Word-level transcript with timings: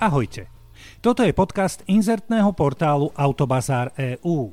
Ahojte. 0.00 0.48
Toto 1.04 1.20
je 1.20 1.36
podcast 1.36 1.84
inzertného 1.84 2.56
portálu 2.56 3.12
Autobazár 3.12 3.92
EU. 4.00 4.48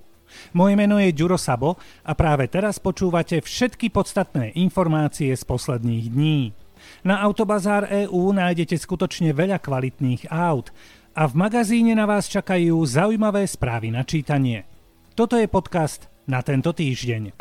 Moje 0.51 0.75
meno 0.75 0.99
je 0.99 1.15
Ďuro 1.15 1.39
Sabo 1.39 1.79
a 2.03 2.11
práve 2.11 2.51
teraz 2.51 2.83
počúvate 2.83 3.39
všetky 3.39 3.87
podstatné 3.87 4.59
informácie 4.59 5.31
z 5.31 5.43
posledných 5.47 6.11
dní. 6.11 6.51
Na 7.07 7.23
Autobazár 7.23 7.87
EU 7.87 8.35
nájdete 8.35 8.75
skutočne 8.75 9.31
veľa 9.31 9.63
kvalitných 9.63 10.27
aut 10.27 10.75
a 11.15 11.23
v 11.31 11.33
magazíne 11.39 11.95
na 11.95 12.03
vás 12.03 12.27
čakajú 12.27 12.83
zaujímavé 12.83 13.47
správy 13.47 13.87
na 13.87 14.03
čítanie. 14.03 14.67
Toto 15.15 15.39
je 15.39 15.47
podcast 15.47 16.11
na 16.27 16.43
tento 16.43 16.75
týždeň. 16.75 17.31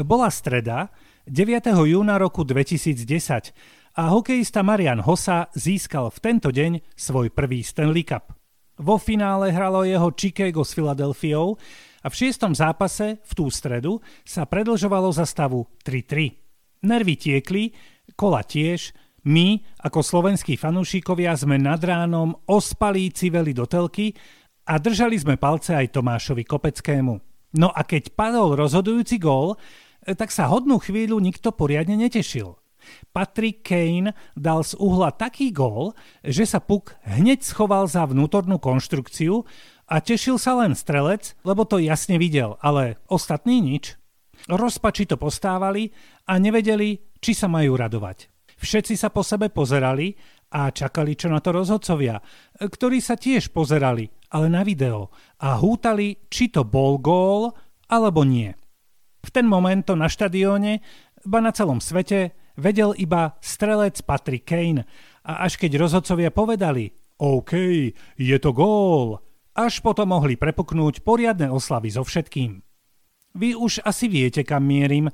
Bola 0.00 0.32
streda, 0.32 0.88
9. 1.30 1.62
júna 1.86 2.18
roku 2.18 2.42
2010 2.42 3.54
a 3.94 4.02
hokejista 4.10 4.66
Marian 4.66 4.98
Hossa 4.98 5.46
získal 5.54 6.10
v 6.10 6.18
tento 6.18 6.50
deň 6.50 6.82
svoj 6.98 7.30
prvý 7.30 7.62
Stanley 7.62 8.02
Cup. 8.02 8.34
Vo 8.82 8.98
finále 8.98 9.54
hralo 9.54 9.86
jeho 9.86 10.10
Chicago 10.10 10.66
s 10.66 10.74
Filadelfiou 10.74 11.54
a 12.02 12.10
v 12.10 12.14
šiestom 12.18 12.50
zápase 12.50 13.22
v 13.22 13.32
tú 13.38 13.46
stredu 13.46 14.02
sa 14.26 14.42
predlžovalo 14.42 15.14
za 15.14 15.22
stavu 15.22 15.70
3-3. 15.86 16.82
Nervy 16.90 17.14
tiekli, 17.14 17.78
kola 18.18 18.42
tiež, 18.42 18.90
my, 19.30 19.62
ako 19.86 20.02
slovenskí 20.02 20.58
fanúšikovia, 20.58 21.38
sme 21.38 21.62
nad 21.62 21.78
ránom 21.78 22.34
ospalí 22.50 23.06
civeli 23.14 23.54
do 23.54 23.70
telky 23.70 24.10
a 24.66 24.82
držali 24.82 25.14
sme 25.14 25.38
palce 25.38 25.78
aj 25.78 25.94
Tomášovi 25.94 26.42
Kopeckému. 26.42 27.14
No 27.54 27.70
a 27.70 27.86
keď 27.86 28.18
padol 28.18 28.58
rozhodujúci 28.58 29.22
gól, 29.22 29.54
tak 30.04 30.30
sa 30.32 30.48
hodnú 30.48 30.80
chvíľu 30.80 31.20
nikto 31.20 31.52
poriadne 31.52 31.96
netešil. 31.96 32.56
Patrick 33.12 33.60
Kane 33.60 34.16
dal 34.32 34.64
z 34.64 34.72
uhla 34.80 35.12
taký 35.12 35.52
gól, 35.52 35.92
že 36.24 36.48
sa 36.48 36.64
puk 36.64 36.96
hneď 37.04 37.44
schoval 37.44 37.84
za 37.84 38.08
vnútornú 38.08 38.56
konštrukciu 38.56 39.44
a 39.90 40.00
tešil 40.00 40.40
sa 40.40 40.56
len 40.56 40.72
strelec, 40.72 41.36
lebo 41.44 41.68
to 41.68 41.82
jasne 41.82 42.16
videl, 42.16 42.56
ale 42.64 42.96
ostatní 43.10 43.60
nič. 43.60 44.00
Rozpači 44.48 45.04
to 45.04 45.20
postávali 45.20 45.92
a 46.24 46.40
nevedeli, 46.40 46.96
či 47.20 47.36
sa 47.36 47.50
majú 47.50 47.76
radovať. 47.76 48.32
Všetci 48.60 48.96
sa 48.96 49.12
po 49.12 49.20
sebe 49.20 49.52
pozerali 49.52 50.16
a 50.52 50.72
čakali, 50.72 51.16
čo 51.16 51.28
na 51.28 51.40
to 51.40 51.52
rozhodcovia, 51.52 52.20
ktorí 52.56 52.98
sa 53.00 53.16
tiež 53.16 53.52
pozerali, 53.52 54.08
ale 54.32 54.46
na 54.48 54.64
video 54.64 55.12
a 55.40 55.56
hútali, 55.60 56.28
či 56.28 56.48
to 56.48 56.64
bol 56.64 56.96
gól 57.00 57.52
alebo 57.88 58.24
nie. 58.24 58.52
V 59.20 59.28
ten 59.28 59.44
moment 59.44 59.84
to 59.84 59.92
na 59.96 60.08
štadióne, 60.08 60.80
ba 61.28 61.38
na 61.44 61.52
celom 61.52 61.78
svete, 61.78 62.32
vedel 62.56 62.96
iba 62.96 63.36
strelec 63.44 64.00
Patrick 64.04 64.48
Kane 64.48 64.88
a 65.24 65.44
až 65.44 65.60
keď 65.60 65.80
rozhodcovia 65.80 66.32
povedali 66.32 66.92
OK, 67.20 67.52
je 68.16 68.36
to 68.40 68.50
gól, 68.56 69.20
až 69.52 69.84
potom 69.84 70.16
mohli 70.16 70.40
prepuknúť 70.40 71.04
poriadne 71.04 71.52
oslavy 71.52 71.92
so 71.92 72.00
všetkým. 72.00 72.64
Vy 73.36 73.52
už 73.52 73.84
asi 73.84 74.08
viete, 74.08 74.40
kam 74.40 74.64
mierim, 74.64 75.12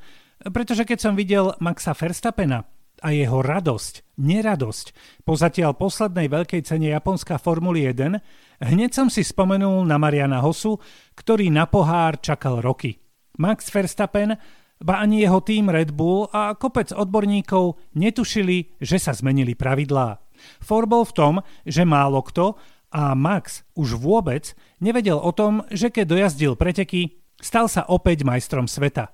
pretože 0.55 0.87
keď 0.87 0.99
som 1.03 1.19
videl 1.19 1.59
Maxa 1.59 1.93
Verstappena 1.99 2.63
a 3.03 3.09
jeho 3.13 3.43
radosť, 3.43 4.17
neradosť 4.23 4.87
po 5.27 5.35
zatiaľ 5.35 5.75
poslednej 5.75 6.31
veľkej 6.31 6.63
cene 6.63 6.95
Japonská 6.95 7.43
Formuly 7.43 7.91
1, 7.91 8.63
hneď 8.63 8.91
som 8.95 9.11
si 9.11 9.27
spomenul 9.27 9.85
na 9.85 9.99
Mariana 9.99 10.41
Hosu, 10.41 10.79
ktorý 11.19 11.51
na 11.51 11.67
pohár 11.67 12.23
čakal 12.23 12.63
roky– 12.63 12.97
Max 13.37 13.69
Verstappen, 13.73 14.37
ba 14.77 15.01
ani 15.01 15.25
jeho 15.25 15.41
tým 15.41 15.73
Red 15.73 15.97
Bull 15.97 16.29
a 16.33 16.53
kopec 16.53 16.93
odborníkov 16.93 17.81
netušili, 17.97 18.77
že 18.77 19.01
sa 19.01 19.17
zmenili 19.17 19.57
pravidlá. 19.57 20.21
For 20.61 20.85
bol 20.85 21.09
v 21.09 21.17
tom, 21.17 21.35
že 21.65 21.89
málo 21.89 22.21
kto 22.21 22.61
a 22.93 23.17
Max 23.17 23.65
už 23.73 23.97
vôbec 23.97 24.53
nevedel 24.85 25.17
o 25.17 25.33
tom, 25.33 25.65
že 25.73 25.89
keď 25.89 26.05
dojazdil 26.07 26.53
preteky, 26.61 27.25
stal 27.41 27.73
sa 27.73 27.89
opäť 27.89 28.25
majstrom 28.25 28.69
sveta. 28.69 29.13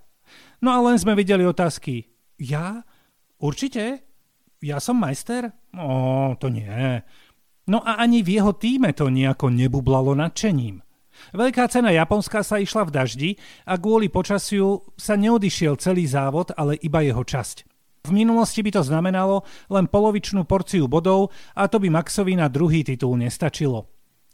No 0.63 0.75
a 0.75 0.79
len 0.83 0.99
sme 0.99 1.19
videli 1.19 1.47
otázky. 1.47 2.11
Ja? 2.39 2.87
Určite? 3.43 4.07
Ja 4.63 4.79
som 4.79 5.03
majster? 5.03 5.51
No, 5.75 6.39
to 6.39 6.47
nie. 6.47 7.03
No 7.67 7.83
a 7.83 7.99
ani 7.99 8.23
v 8.23 8.39
jeho 8.39 8.55
týme 8.55 8.95
to 8.95 9.11
nejako 9.11 9.51
nebublalo 9.51 10.15
nadšením. 10.15 10.83
Veľká 11.31 11.71
cena 11.71 11.95
Japonska 11.95 12.43
sa 12.43 12.59
išla 12.59 12.83
v 12.91 12.95
daždi 12.95 13.31
a 13.63 13.79
kvôli 13.79 14.11
počasiu 14.11 14.83
sa 14.99 15.15
neodišiel 15.15 15.79
celý 15.79 16.11
závod, 16.11 16.51
ale 16.59 16.75
iba 16.83 17.07
jeho 17.07 17.23
časť. 17.23 17.71
V 18.03 18.11
minulosti 18.11 18.67
by 18.67 18.71
to 18.75 18.83
znamenalo 18.83 19.47
len 19.71 19.87
polovičnú 19.87 20.43
porciu 20.43 20.91
bodov 20.91 21.31
a 21.55 21.71
to 21.71 21.79
by 21.79 21.87
Maxovi 21.87 22.35
na 22.35 22.51
druhý 22.51 22.83
titul 22.83 23.15
nestačilo. 23.15 23.87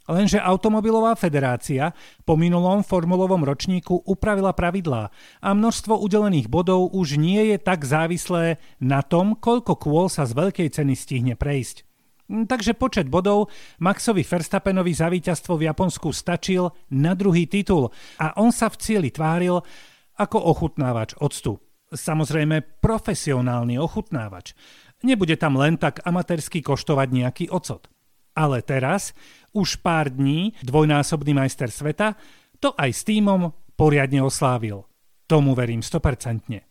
Lenže 0.09 0.41
Automobilová 0.41 1.13
federácia 1.13 1.93
po 2.25 2.33
minulom 2.33 2.81
formulovom 2.81 3.45
ročníku 3.45 4.01
upravila 4.09 4.57
pravidlá 4.57 5.13
a 5.37 5.49
množstvo 5.53 6.01
udelených 6.01 6.49
bodov 6.49 6.89
už 6.97 7.21
nie 7.21 7.53
je 7.53 7.61
tak 7.61 7.85
závislé 7.85 8.57
na 8.81 9.05
tom, 9.05 9.37
koľko 9.37 9.77
kôl 9.77 10.09
sa 10.09 10.25
z 10.25 10.33
veľkej 10.33 10.73
ceny 10.73 10.97
stihne 10.97 11.33
prejsť. 11.37 11.88
Mm, 12.29 12.45
takže 12.45 12.77
počet 12.77 13.09
bodov 13.09 13.49
Maxovi 13.81 14.21
Verstappenovi 14.21 14.93
za 14.93 15.09
víťazstvo 15.09 15.57
v 15.57 15.65
Japonsku 15.65 16.13
stačil 16.13 16.69
na 16.93 17.17
druhý 17.17 17.49
titul 17.49 17.89
a 18.21 18.37
on 18.37 18.53
sa 18.53 18.69
v 18.69 18.77
cieli 18.77 19.09
tváril 19.09 19.57
ako 20.13 20.37
ochutnávač 20.37 21.17
octu. 21.17 21.57
Samozrejme 21.89 22.85
profesionálny 22.85 23.81
ochutnávač. 23.81 24.53
Nebude 25.01 25.41
tam 25.41 25.57
len 25.57 25.81
tak 25.81 26.05
amatérsky 26.05 26.61
koštovať 26.61 27.07
nejaký 27.09 27.45
ocot. 27.49 27.89
Ale 28.37 28.61
teraz, 28.61 29.17
už 29.57 29.81
pár 29.81 30.13
dní, 30.13 30.53
dvojnásobný 30.61 31.33
majster 31.33 31.73
sveta, 31.73 32.13
to 32.61 32.77
aj 32.77 32.93
s 32.93 33.01
týmom 33.09 33.49
poriadne 33.73 34.21
oslávil. 34.21 34.85
Tomu 35.25 35.57
verím 35.57 35.81
100%. 35.81 36.68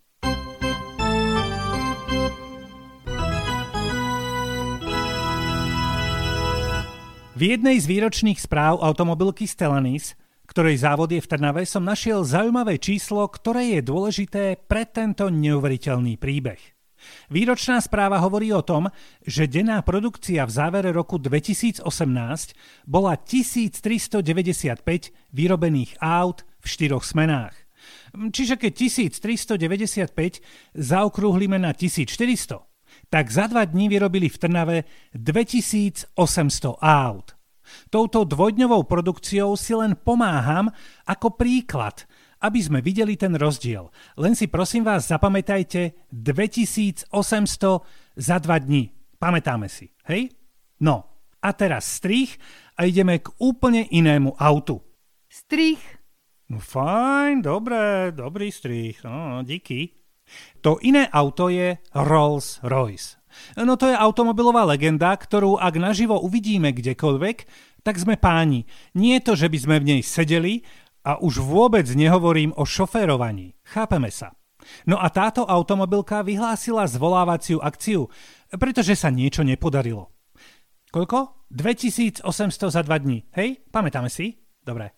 V 7.39 7.55
jednej 7.55 7.79
z 7.79 7.87
výročných 7.87 8.35
správ 8.35 8.83
automobilky 8.83 9.47
Stellantis, 9.47 10.19
ktorej 10.51 10.83
závod 10.83 11.15
je 11.15 11.23
v 11.23 11.31
Trnave, 11.31 11.63
som 11.71 11.87
našiel 11.87 12.27
zaujímavé 12.27 12.83
číslo, 12.83 13.23
ktoré 13.31 13.79
je 13.79 13.81
dôležité 13.87 14.59
pre 14.67 14.83
tento 14.83 15.31
neuveriteľný 15.31 16.19
príbeh. 16.19 16.59
Výročná 17.31 17.79
správa 17.79 18.19
hovorí 18.19 18.51
o 18.51 18.67
tom, 18.67 18.91
že 19.23 19.47
denná 19.47 19.79
produkcia 19.87 20.43
v 20.43 20.51
závere 20.51 20.91
roku 20.91 21.15
2018 21.15 21.87
bola 22.91 23.15
1395 23.15 24.83
vyrobených 25.31 25.95
aut 26.03 26.43
v 26.59 26.67
štyroch 26.67 27.07
smenách. 27.07 27.55
Čiže 28.35 28.59
keď 28.59 28.73
1395 29.55 30.43
zaokrúhlime 30.75 31.63
na 31.63 31.71
1400, 31.71 32.68
tak 33.09 33.33
za 33.33 33.49
dva 33.49 33.65
dní 33.65 33.89
vyrobili 33.89 34.29
v 34.29 34.39
Trnave 34.39 34.77
2800 35.17 36.17
aut. 36.81 37.37
Touto 37.93 38.25
dvojdňovou 38.25 38.89
produkciou 38.89 39.57
si 39.57 39.77
len 39.77 39.93
pomáham 39.97 40.73
ako 41.05 41.37
príklad, 41.37 42.09
aby 42.41 42.61
sme 42.63 42.81
videli 42.81 43.17
ten 43.19 43.37
rozdiel. 43.37 43.91
Len 44.17 44.33
si 44.33 44.49
prosím 44.49 44.89
vás 44.89 45.09
zapamätajte 45.09 46.09
2800 46.13 47.13
za 48.17 48.37
dva 48.41 48.57
dní. 48.57 48.89
Pamätáme 49.19 49.67
si, 49.69 49.91
hej? 50.07 50.31
No, 50.79 51.05
a 51.43 51.51
teraz 51.53 51.85
strich 51.99 52.39
a 52.79 52.87
ideme 52.87 53.19
k 53.19 53.35
úplne 53.43 53.85
inému 53.91 54.39
autu. 54.39 54.79
Strich. 55.27 55.83
No 56.49 56.63
fajn, 56.63 57.45
dobré, 57.45 58.15
dobrý 58.15 58.49
strich, 58.49 59.05
no, 59.05 59.45
díky. 59.45 59.98
To 60.63 60.79
iné 60.83 61.07
auto 61.11 61.49
je 61.49 61.79
Rolls-Royce. 61.95 63.19
No 63.61 63.79
to 63.79 63.87
je 63.87 63.97
automobilová 63.97 64.67
legenda, 64.67 65.15
ktorú 65.15 65.61
ak 65.61 65.75
naživo 65.79 66.19
uvidíme 66.19 66.75
kdekoľvek, 66.75 67.37
tak 67.87 67.95
sme 67.97 68.19
páni. 68.19 68.67
Nie 68.99 69.23
je 69.23 69.27
to, 69.31 69.33
že 69.39 69.49
by 69.49 69.59
sme 69.59 69.77
v 69.79 69.89
nej 69.95 70.01
sedeli 70.03 70.67
a 71.07 71.23
už 71.23 71.41
vôbec 71.41 71.87
nehovorím 71.87 72.51
o 72.59 72.67
šoférovaní. 72.67 73.55
Chápeme 73.63 74.11
sa. 74.11 74.35
No 74.85 74.99
a 74.99 75.09
táto 75.09 75.47
automobilka 75.47 76.21
vyhlásila 76.27 76.85
zvolávaciu 76.91 77.63
akciu, 77.63 78.11
pretože 78.59 78.99
sa 78.99 79.09
niečo 79.09 79.47
nepodarilo. 79.47 80.11
Koľko? 80.91 81.49
2800 81.49 82.29
za 82.69 82.83
dva 82.85 82.97
dní. 83.01 83.25
Hej, 83.33 83.65
pamätáme 83.73 84.13
si? 84.13 84.37
Dobre. 84.61 84.98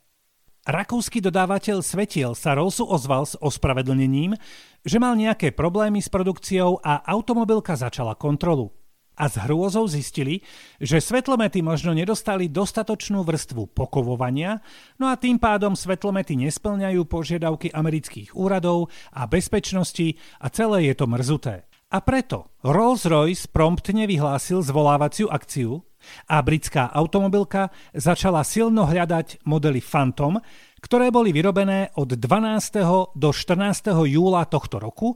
Rakúsky 0.69 1.25
dodávateľ 1.25 1.81
svetiel 1.81 2.37
sa 2.37 2.53
Rollsu 2.53 2.85
ozval 2.85 3.25
s 3.25 3.33
ospravedlnením, 3.41 4.37
že 4.85 5.01
mal 5.01 5.17
nejaké 5.17 5.57
problémy 5.57 6.05
s 6.05 6.13
produkciou 6.13 6.77
a 6.85 7.01
automobilka 7.01 7.81
začala 7.81 8.13
kontrolu. 8.13 8.69
A 9.17 9.29
s 9.29 9.37
hrôzou 9.41 9.85
zistili, 9.89 10.41
že 10.81 11.01
svetlomety 11.01 11.61
možno 11.61 11.93
nedostali 11.93 12.49
dostatočnú 12.49 13.21
vrstvu 13.25 13.73
pokovovania, 13.73 14.61
no 14.97 15.09
a 15.09 15.17
tým 15.17 15.37
pádom 15.37 15.77
svetlomety 15.77 16.37
nesplňajú 16.41 17.05
požiadavky 17.05 17.73
amerických 17.73 18.37
úradov 18.37 18.93
a 19.13 19.29
bezpečnosti 19.29 20.17
a 20.41 20.49
celé 20.49 20.93
je 20.93 20.95
to 20.97 21.05
mrzuté. 21.09 21.69
A 21.91 21.99
preto 22.05 22.53
Rolls-Royce 22.65 23.51
promptne 23.51 24.07
vyhlásil 24.07 24.63
zvolávaciu 24.63 25.27
akciu 25.29 25.85
a 26.29 26.41
britská 26.41 26.91
automobilka 26.93 27.69
začala 27.93 28.45
silno 28.45 28.89
hľadať 28.89 29.45
modely 29.45 29.81
Phantom, 29.85 30.41
ktoré 30.81 31.13
boli 31.13 31.31
vyrobené 31.31 31.93
od 32.01 32.17
12. 32.17 33.17
do 33.17 33.29
14. 33.33 33.93
júla 34.09 34.49
tohto 34.49 34.81
roku 34.81 35.15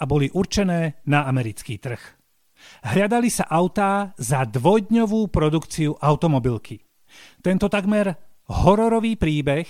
a 0.00 0.04
boli 0.08 0.32
určené 0.32 1.04
na 1.06 1.28
americký 1.28 1.76
trh. 1.76 2.00
Hľadali 2.86 3.28
sa 3.28 3.50
autá 3.50 4.14
za 4.16 4.46
dvojdňovú 4.46 5.28
produkciu 5.28 5.98
automobilky. 5.98 6.80
Tento 7.42 7.66
takmer 7.66 8.14
hororový 8.48 9.18
príbeh 9.18 9.66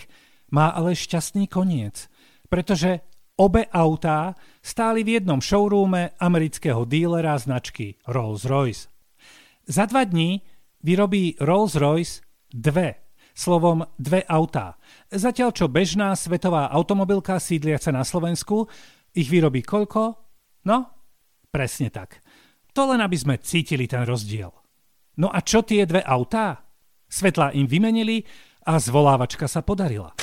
má 0.53 0.77
ale 0.77 0.93
šťastný 0.93 1.49
koniec, 1.49 2.07
pretože 2.47 3.01
Obe 3.41 3.65
autá 3.73 4.37
stáli 4.61 5.01
v 5.03 5.19
jednom 5.19 5.41
showroome 5.41 6.13
amerického 6.21 6.85
dílera 6.85 7.33
značky 7.41 7.97
Rolls-Royce. 8.05 8.93
Za 9.65 9.89
dva 9.89 10.05
dní 10.05 10.45
vyrobí 10.83 11.39
Rolls-Royce 11.39 12.21
dve, 12.53 13.09
slovom 13.33 13.87
dve 13.97 14.27
autá. 14.29 14.77
Zatiaľ 15.09 15.51
čo 15.57 15.67
bežná 15.71 16.13
svetová 16.19 16.69
automobilka 16.69 17.39
sídliaca 17.41 17.89
na 17.95 18.05
Slovensku 18.05 18.69
ich 19.17 19.31
vyrobí 19.31 19.65
koľko? 19.65 20.19
No, 20.69 20.79
presne 21.49 21.89
tak. 21.89 22.21
To 22.77 22.89
len 22.93 23.01
aby 23.01 23.17
sme 23.17 23.41
cítili 23.41 23.89
ten 23.89 24.05
rozdiel. 24.05 24.53
No 25.21 25.29
a 25.29 25.45
čo 25.45 25.61
tie 25.65 25.85
dve 25.85 26.01
autá? 26.05 26.65
Svetlá 27.09 27.53
im 27.53 27.69
vymenili 27.69 28.25
a 28.65 28.81
zvolávačka 28.81 29.45
sa 29.45 29.61
podarila. 29.61 30.17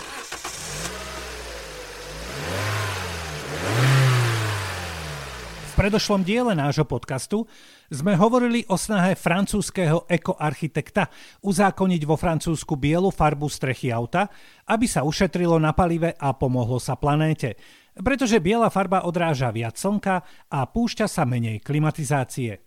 Predošlom 5.79 6.27
diele 6.27 6.51
nášho 6.59 6.83
podcastu 6.83 7.47
sme 7.87 8.11
hovorili 8.19 8.67
o 8.67 8.75
snahe 8.75 9.15
francúzského 9.15 10.03
ekoarchitekta 10.11 11.07
uzákoniť 11.39 12.03
vo 12.03 12.19
Francúzsku 12.19 12.75
bielu 12.75 13.07
farbu 13.07 13.47
strechy 13.47 13.87
auta, 13.87 14.27
aby 14.67 14.83
sa 14.91 15.07
ušetrilo 15.07 15.55
na 15.55 15.71
palive 15.71 16.11
a 16.19 16.35
pomohlo 16.35 16.83
sa 16.83 16.99
planéte. 16.99 17.55
Pretože 17.95 18.43
biela 18.43 18.67
farba 18.67 19.07
odráža 19.07 19.55
viac 19.55 19.79
slnka 19.79 20.19
a 20.51 20.67
púšťa 20.67 21.07
sa 21.07 21.23
menej 21.23 21.63
klimatizácie. 21.63 22.59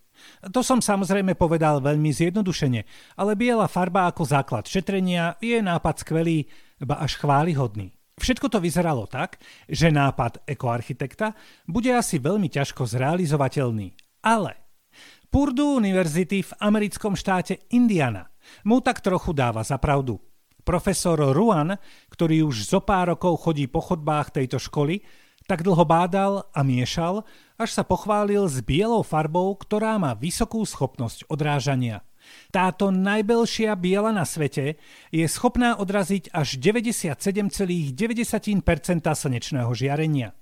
To 0.49 0.65
som 0.65 0.81
samozrejme 0.81 1.37
povedal 1.37 1.85
veľmi 1.85 2.09
zjednodušene, 2.17 2.81
ale 3.21 3.37
biela 3.37 3.69
farba 3.69 4.09
ako 4.09 4.25
základ 4.25 4.65
šetrenia 4.65 5.37
je 5.37 5.61
nápad 5.61 6.01
skvelý, 6.01 6.49
ba 6.81 7.05
až 7.05 7.21
chválihodný. 7.21 7.93
Všetko 8.23 8.47
to 8.55 8.63
vyzeralo 8.63 9.11
tak, 9.11 9.43
že 9.67 9.91
nápad 9.91 10.47
ekoarchitekta 10.47 11.35
bude 11.67 11.91
asi 11.91 12.23
veľmi 12.23 12.47
ťažko 12.47 12.87
zrealizovateľný. 12.87 13.99
Ale 14.23 14.63
Purdue 15.27 15.83
University 15.83 16.47
v 16.47 16.53
americkom 16.63 17.19
štáte 17.19 17.67
Indiana 17.75 18.31
mu 18.63 18.79
tak 18.79 19.03
trochu 19.03 19.35
dáva 19.35 19.67
za 19.67 19.75
pravdu. 19.83 20.23
Profesor 20.63 21.19
Ruan, 21.19 21.75
ktorý 22.15 22.47
už 22.47 22.71
zo 22.71 22.79
pár 22.79 23.19
rokov 23.19 23.43
chodí 23.43 23.67
po 23.67 23.83
chodbách 23.83 24.39
tejto 24.39 24.63
školy, 24.63 25.03
tak 25.51 25.67
dlho 25.67 25.83
bádal 25.83 26.47
a 26.55 26.63
miešal, 26.63 27.27
až 27.59 27.75
sa 27.75 27.83
pochválil 27.83 28.47
s 28.47 28.63
bielou 28.63 29.03
farbou, 29.03 29.51
ktorá 29.59 29.99
má 29.99 30.15
vysokú 30.15 30.63
schopnosť 30.63 31.27
odrážania. 31.27 32.07
Táto 32.53 32.93
najbelšia 32.93 33.73
biela 33.79 34.13
na 34.13 34.29
svete 34.29 34.77
je 35.09 35.27
schopná 35.29 35.79
odraziť 35.79 36.33
až 36.35 36.61
97,9% 36.61 37.95
slnečného 39.01 39.71
žiarenia. 39.73 40.37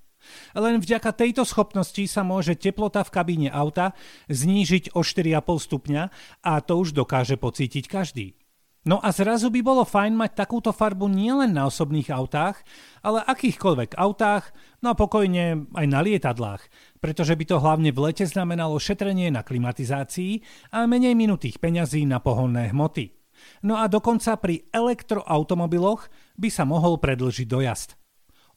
Len 0.52 0.78
vďaka 0.78 1.16
tejto 1.16 1.48
schopnosti 1.48 2.04
sa 2.06 2.20
môže 2.20 2.56
teplota 2.56 3.04
v 3.04 3.10
kabíne 3.14 3.48
auta 3.50 3.96
znížiť 4.28 4.94
o 4.94 5.00
4,5 5.00 5.66
stupňa 5.66 6.02
a 6.44 6.52
to 6.60 6.72
už 6.76 6.92
dokáže 6.92 7.40
pocítiť 7.40 7.84
každý. 7.88 8.39
No 8.80 8.96
a 8.96 9.12
zrazu 9.12 9.52
by 9.52 9.60
bolo 9.60 9.84
fajn 9.84 10.16
mať 10.16 10.40
takúto 10.40 10.72
farbu 10.72 11.04
nielen 11.12 11.52
na 11.52 11.68
osobných 11.68 12.08
autách, 12.08 12.64
ale 13.04 13.20
akýchkoľvek 13.28 13.92
autách, 13.92 14.56
no 14.80 14.96
a 14.96 14.98
pokojne 14.98 15.68
aj 15.76 15.84
na 15.84 16.00
lietadlách, 16.00 16.64
pretože 16.96 17.36
by 17.36 17.44
to 17.44 17.60
hlavne 17.60 17.92
v 17.92 18.00
lete 18.08 18.24
znamenalo 18.24 18.80
šetrenie 18.80 19.28
na 19.28 19.44
klimatizácii 19.44 20.40
a 20.72 20.88
menej 20.88 21.12
minutých 21.12 21.60
peňazí 21.60 22.08
na 22.08 22.24
pohonné 22.24 22.72
hmoty. 22.72 23.12
No 23.68 23.76
a 23.76 23.84
dokonca 23.84 24.40
pri 24.40 24.64
elektroautomobiloch 24.72 26.08
by 26.40 26.48
sa 26.48 26.64
mohol 26.64 26.96
predlžiť 26.96 27.48
dojazd. 27.48 28.00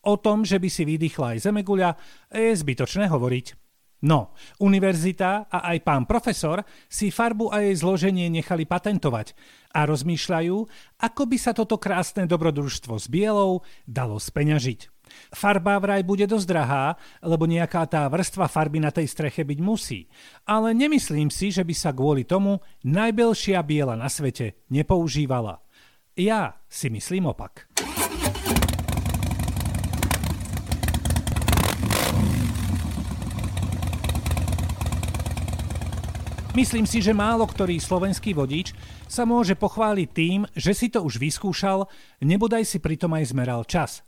O 0.08 0.16
tom, 0.16 0.48
že 0.48 0.56
by 0.56 0.72
si 0.72 0.88
vydýchla 0.88 1.36
aj 1.36 1.52
zemeguľa, 1.52 2.00
je 2.32 2.56
zbytočné 2.56 3.12
hovoriť. 3.12 3.63
No, 4.04 4.36
univerzita 4.60 5.48
a 5.48 5.72
aj 5.72 5.78
pán 5.88 6.04
profesor 6.04 6.68
si 6.92 7.08
farbu 7.08 7.56
a 7.56 7.64
jej 7.64 7.72
zloženie 7.80 8.28
nechali 8.28 8.68
patentovať 8.68 9.32
a 9.72 9.88
rozmýšľajú, 9.88 10.58
ako 11.00 11.24
by 11.24 11.38
sa 11.40 11.56
toto 11.56 11.80
krásne 11.80 12.28
dobrodružstvo 12.28 13.00
s 13.00 13.08
bielou 13.08 13.64
dalo 13.88 14.20
speňažiť. 14.20 14.92
Farba 15.32 15.80
vraj 15.80 16.04
bude 16.04 16.28
dosť 16.28 16.48
drahá, 16.52 17.00
lebo 17.24 17.48
nejaká 17.48 17.88
tá 17.88 18.04
vrstva 18.12 18.52
farby 18.52 18.84
na 18.84 18.92
tej 18.92 19.08
streche 19.08 19.48
byť 19.48 19.60
musí. 19.64 20.12
Ale 20.44 20.76
nemyslím 20.76 21.32
si, 21.32 21.54
že 21.54 21.64
by 21.64 21.72
sa 21.72 21.96
kvôli 21.96 22.28
tomu 22.28 22.60
najbelšia 22.84 23.64
biela 23.64 23.96
na 23.96 24.12
svete 24.12 24.60
nepoužívala. 24.68 25.64
Ja 26.20 26.60
si 26.68 26.92
myslím 26.92 27.32
opak. 27.32 27.72
Myslím 36.54 36.86
si, 36.86 37.02
že 37.02 37.18
málo 37.18 37.50
ktorý 37.50 37.82
slovenský 37.82 38.38
vodič 38.38 38.78
sa 39.10 39.26
môže 39.26 39.58
pochváliť 39.58 40.10
tým, 40.14 40.46
že 40.54 40.78
si 40.78 40.86
to 40.86 41.02
už 41.02 41.18
vyskúšal, 41.18 41.90
nebodaj 42.22 42.62
si 42.62 42.78
pritom 42.78 43.10
aj 43.18 43.34
zmeral 43.34 43.66
čas. 43.66 44.06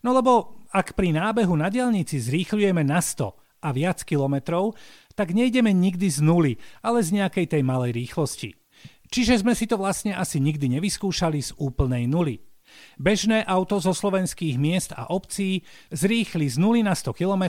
No 0.00 0.16
lebo 0.16 0.64
ak 0.72 0.96
pri 0.96 1.12
nábehu 1.12 1.52
na 1.52 1.68
diálnici 1.68 2.16
zrýchľujeme 2.24 2.80
na 2.88 3.04
100 3.04 3.36
a 3.36 3.68
viac 3.76 4.00
kilometrov, 4.00 4.80
tak 5.12 5.36
nejdeme 5.36 5.76
nikdy 5.76 6.08
z 6.08 6.24
nuly, 6.24 6.52
ale 6.80 7.04
z 7.04 7.20
nejakej 7.20 7.52
tej 7.52 7.60
malej 7.60 7.92
rýchlosti. 7.92 8.56
Čiže 9.12 9.44
sme 9.44 9.52
si 9.52 9.68
to 9.68 9.76
vlastne 9.76 10.16
asi 10.16 10.40
nikdy 10.40 10.80
nevyskúšali 10.80 11.36
z 11.44 11.52
úplnej 11.60 12.08
nuly. 12.08 12.40
Bežné 12.96 13.44
auto 13.44 13.76
zo 13.76 13.92
slovenských 13.92 14.56
miest 14.56 14.96
a 14.96 15.12
obcí 15.12 15.60
zrýchli 15.92 16.48
z 16.48 16.56
0 16.56 16.80
na 16.80 16.96
100 16.96 17.12
km, 17.12 17.44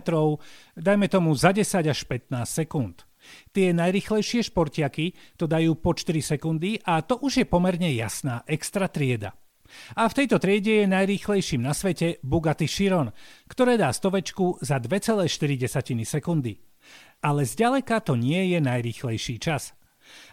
dajme 0.75 1.07
tomu 1.07 1.31
za 1.39 1.55
10 1.55 1.87
až 1.87 1.99
15 2.03 2.35
sekúnd. 2.43 3.07
Tie 3.51 3.71
najrychlejšie 3.71 4.45
športiaky 4.45 5.37
to 5.39 5.45
dajú 5.47 5.79
po 5.79 5.95
4 5.95 6.19
sekundy 6.21 6.79
a 6.83 7.01
to 7.01 7.19
už 7.21 7.43
je 7.43 7.45
pomerne 7.47 7.87
jasná 7.93 8.43
extra 8.45 8.89
trieda. 8.91 9.33
A 9.97 10.05
v 10.07 10.13
tejto 10.23 10.37
triede 10.37 10.85
je 10.85 10.87
najrýchlejším 10.87 11.65
na 11.65 11.73
svete 11.73 12.21
Bugatti 12.21 12.69
Chiron, 12.69 13.11
ktoré 13.49 13.75
dá 13.75 13.89
stovečku 13.89 14.61
za 14.61 14.77
2,4 14.77 15.25
sekundy. 16.05 16.61
Ale 17.25 17.41
zďaleka 17.43 18.05
to 18.05 18.13
nie 18.13 18.53
je 18.53 18.59
najrýchlejší 18.61 19.41
čas. 19.41 19.73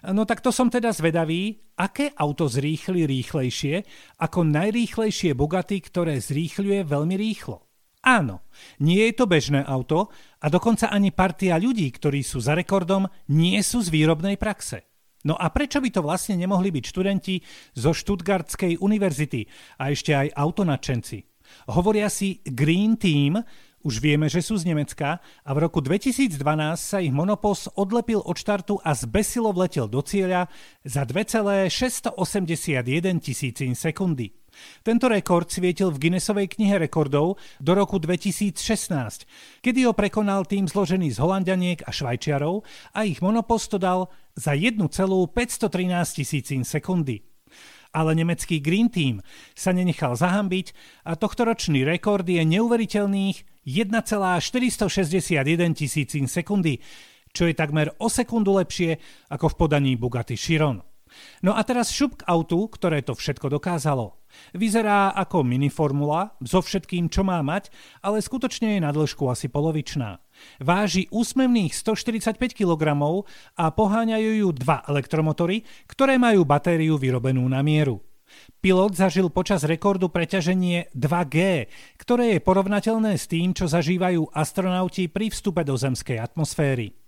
No 0.04 0.28
tak 0.28 0.44
to 0.44 0.52
som 0.52 0.68
teda 0.68 0.92
zvedavý, 0.92 1.64
aké 1.80 2.12
auto 2.12 2.44
zrýchli 2.44 3.08
rýchlejšie 3.08 3.74
ako 4.20 4.44
najrýchlejšie 4.44 5.32
Bugatti, 5.32 5.80
ktoré 5.80 6.20
zrýchľuje 6.20 6.84
veľmi 6.84 7.16
rýchlo. 7.16 7.71
Áno, 8.02 8.42
nie 8.82 8.98
je 9.10 9.14
to 9.14 9.30
bežné 9.30 9.62
auto 9.62 10.10
a 10.42 10.50
dokonca 10.50 10.90
ani 10.90 11.14
partia 11.14 11.54
ľudí, 11.54 11.86
ktorí 11.86 12.26
sú 12.26 12.42
za 12.42 12.58
rekordom, 12.58 13.06
nie 13.30 13.62
sú 13.62 13.78
z 13.78 13.94
výrobnej 13.94 14.34
praxe. 14.34 14.82
No 15.22 15.38
a 15.38 15.54
prečo 15.54 15.78
by 15.78 15.86
to 15.94 16.02
vlastne 16.02 16.34
nemohli 16.34 16.74
byť 16.74 16.84
študenti 16.90 17.38
zo 17.78 17.94
Štutgardskej 17.94 18.82
univerzity 18.82 19.46
a 19.78 19.94
ešte 19.94 20.18
aj 20.18 20.34
autonačenci? 20.34 21.22
Hovoria 21.70 22.10
si 22.10 22.42
Green 22.42 22.98
Team, 22.98 23.38
už 23.86 24.02
vieme, 24.02 24.26
že 24.26 24.42
sú 24.42 24.58
z 24.58 24.66
Nemecka 24.66 25.22
a 25.22 25.50
v 25.54 25.62
roku 25.62 25.78
2012 25.78 26.38
sa 26.74 26.98
ich 26.98 27.14
monopos 27.14 27.70
odlepil 27.78 28.22
od 28.22 28.34
štartu 28.34 28.82
a 28.82 28.94
zbesilo 28.98 29.54
vletel 29.54 29.86
do 29.86 30.02
cieľa 30.02 30.50
za 30.82 31.06
2,681 31.06 32.18
tisícin 33.22 33.78
sekundy. 33.78 34.41
Tento 34.82 35.08
rekord 35.08 35.48
svietil 35.48 35.90
v 35.90 36.08
Guinnessovej 36.08 36.58
knihe 36.58 36.78
rekordov 36.78 37.40
do 37.58 37.72
roku 37.72 37.98
2016, 37.98 39.64
kedy 39.64 39.88
ho 39.88 39.92
prekonal 39.96 40.44
tým 40.44 40.68
zložený 40.68 41.14
z 41.14 41.18
Holandianiek 41.18 41.80
a 41.84 41.90
Švajčiarov 41.90 42.62
a 42.92 43.04
ich 43.04 43.24
monopost 43.24 43.72
dal 43.78 44.08
za 44.36 44.56
1,513 44.56 46.16
tisícin 46.16 46.64
sekundy. 46.64 47.22
Ale 47.92 48.16
nemecký 48.16 48.64
Green 48.64 48.88
Team 48.88 49.20
sa 49.52 49.76
nenechal 49.76 50.16
zahambiť 50.16 50.72
a 51.04 51.12
tohtoročný 51.12 51.84
rekord 51.84 52.24
je 52.24 52.40
neuveriteľných 52.40 53.68
1,461 53.68 55.76
tisícin 55.76 56.24
sekundy, 56.24 56.80
čo 57.32 57.48
je 57.48 57.54
takmer 57.56 57.92
o 58.00 58.08
sekundu 58.08 58.56
lepšie 58.56 58.96
ako 59.28 59.52
v 59.52 59.54
podaní 59.56 59.92
Bugatti 60.00 60.36
Chiron. 60.36 60.91
No 61.42 61.56
a 61.56 61.62
teraz 61.66 61.90
šup 61.90 62.22
k 62.22 62.26
autu, 62.28 62.68
ktoré 62.70 63.02
to 63.02 63.16
všetko 63.16 63.52
dokázalo. 63.52 64.22
Vyzerá 64.56 65.12
ako 65.12 65.44
miniformula, 65.44 66.36
so 66.40 66.64
všetkým, 66.64 67.12
čo 67.12 67.20
má 67.20 67.40
mať, 67.44 67.68
ale 68.00 68.24
skutočne 68.24 68.76
je 68.76 68.80
na 68.80 68.90
dĺžku 68.90 69.28
asi 69.28 69.52
polovičná. 69.52 70.24
Váži 70.58 71.06
úsmevných 71.12 71.76
145 71.76 72.40
kg 72.56 72.82
a 73.58 73.64
poháňajú 73.68 74.30
ju 74.40 74.48
dva 74.56 74.80
elektromotory, 74.88 75.68
ktoré 75.84 76.16
majú 76.16 76.48
batériu 76.48 76.96
vyrobenú 76.96 77.44
na 77.44 77.60
mieru. 77.60 78.00
Pilot 78.64 78.96
zažil 78.96 79.28
počas 79.28 79.60
rekordu 79.68 80.08
preťaženie 80.08 80.88
2G, 80.96 81.68
ktoré 82.00 82.38
je 82.38 82.40
porovnateľné 82.40 83.20
s 83.20 83.28
tým, 83.28 83.52
čo 83.52 83.68
zažívajú 83.68 84.32
astronauti 84.32 85.12
pri 85.12 85.28
vstupe 85.28 85.60
do 85.66 85.76
zemskej 85.76 86.16
atmosféry. 86.16 87.01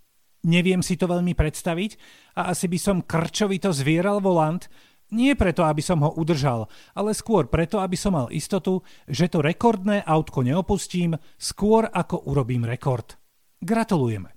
Neviem 0.44 0.84
si 0.84 1.00
to 1.00 1.08
veľmi 1.08 1.32
predstaviť 1.32 1.96
a 2.36 2.52
asi 2.52 2.68
by 2.68 2.78
som 2.78 3.00
krčovito 3.00 3.72
zvieral 3.72 4.20
volant, 4.20 4.68
nie 5.12 5.32
preto, 5.36 5.64
aby 5.64 5.80
som 5.80 6.04
ho 6.04 6.12
udržal, 6.16 6.68
ale 6.92 7.16
skôr 7.16 7.48
preto, 7.48 7.80
aby 7.80 7.96
som 7.96 8.16
mal 8.16 8.28
istotu, 8.28 8.84
že 9.08 9.32
to 9.32 9.40
rekordné 9.40 10.04
autko 10.04 10.44
neopustím 10.44 11.16
skôr 11.40 11.88
ako 11.88 12.28
urobím 12.28 12.68
rekord. 12.68 13.16
Gratulujeme. 13.60 14.36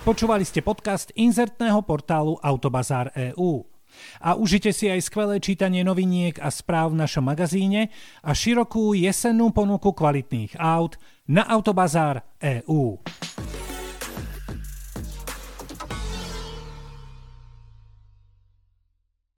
Počúvali 0.00 0.48
ste 0.48 0.64
podcast 0.64 1.12
inzertného 1.12 1.84
portálu 1.84 2.36
Autobazár 2.40 3.12
EU. 3.36 3.79
A 4.20 4.36
užite 4.38 4.70
si 4.70 4.86
aj 4.92 5.06
skvelé 5.06 5.42
čítanie 5.42 5.82
noviniek 5.82 6.36
a 6.38 6.52
správ 6.52 6.94
v 6.94 7.00
našom 7.02 7.24
magazíne 7.26 7.88
a 8.22 8.30
širokú 8.36 8.94
jesennú 8.94 9.50
ponuku 9.50 9.90
kvalitných 9.96 10.58
aut 10.60 11.00
na 11.30 11.46
Autobazár 11.46 12.22
EU. 12.42 12.98